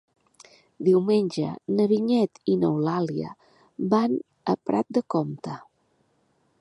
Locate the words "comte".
5.17-5.61